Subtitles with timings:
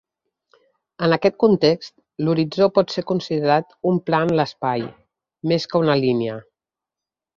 [1.07, 1.93] En aquest context,
[2.25, 4.89] l'horitzó pot ser considerat un pla en l'espai,
[5.53, 6.41] més que una línia.